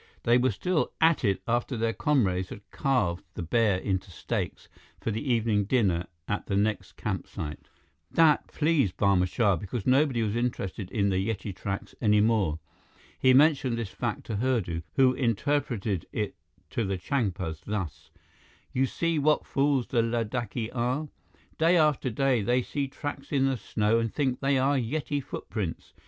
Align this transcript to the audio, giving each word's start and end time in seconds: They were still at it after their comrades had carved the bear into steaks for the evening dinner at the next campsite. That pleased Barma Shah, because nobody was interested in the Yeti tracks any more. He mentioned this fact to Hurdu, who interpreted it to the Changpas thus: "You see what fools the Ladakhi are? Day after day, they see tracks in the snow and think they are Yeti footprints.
They 0.23 0.39
were 0.39 0.49
still 0.49 0.93
at 0.99 1.23
it 1.23 1.43
after 1.47 1.77
their 1.77 1.93
comrades 1.93 2.49
had 2.49 2.67
carved 2.71 3.23
the 3.35 3.43
bear 3.43 3.77
into 3.77 4.09
steaks 4.09 4.67
for 4.99 5.11
the 5.11 5.21
evening 5.31 5.65
dinner 5.65 6.07
at 6.27 6.47
the 6.47 6.55
next 6.57 6.93
campsite. 6.97 7.59
That 8.09 8.47
pleased 8.47 8.97
Barma 8.97 9.27
Shah, 9.27 9.57
because 9.57 9.85
nobody 9.85 10.23
was 10.23 10.35
interested 10.35 10.89
in 10.89 11.09
the 11.09 11.17
Yeti 11.29 11.55
tracks 11.55 11.93
any 12.01 12.19
more. 12.19 12.57
He 13.19 13.31
mentioned 13.35 13.77
this 13.77 13.89
fact 13.91 14.23
to 14.25 14.37
Hurdu, 14.37 14.81
who 14.95 15.13
interpreted 15.13 16.07
it 16.11 16.33
to 16.71 16.83
the 16.83 16.97
Changpas 16.97 17.61
thus: 17.67 18.09
"You 18.71 18.87
see 18.87 19.19
what 19.19 19.45
fools 19.45 19.85
the 19.85 20.01
Ladakhi 20.01 20.71
are? 20.73 21.09
Day 21.59 21.77
after 21.77 22.09
day, 22.09 22.41
they 22.41 22.63
see 22.63 22.87
tracks 22.87 23.31
in 23.31 23.45
the 23.45 23.55
snow 23.55 23.99
and 23.99 24.11
think 24.11 24.39
they 24.39 24.57
are 24.57 24.77
Yeti 24.79 25.23
footprints. 25.23 25.93